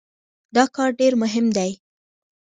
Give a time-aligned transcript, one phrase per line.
[0.55, 1.71] دا کار ډېر مهم دی.